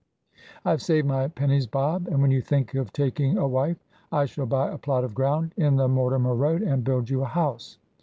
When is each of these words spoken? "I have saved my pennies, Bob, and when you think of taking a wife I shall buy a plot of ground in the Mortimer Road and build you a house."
"I 0.65 0.71
have 0.71 0.81
saved 0.81 1.07
my 1.07 1.27
pennies, 1.27 1.67
Bob, 1.67 2.07
and 2.07 2.23
when 2.23 2.31
you 2.31 2.41
think 2.41 2.73
of 2.73 2.91
taking 2.91 3.37
a 3.37 3.47
wife 3.47 3.77
I 4.11 4.25
shall 4.25 4.47
buy 4.47 4.71
a 4.71 4.79
plot 4.79 5.03
of 5.03 5.13
ground 5.13 5.53
in 5.57 5.75
the 5.75 5.87
Mortimer 5.87 6.33
Road 6.33 6.63
and 6.63 6.83
build 6.83 7.07
you 7.11 7.21
a 7.21 7.25
house." 7.25 7.77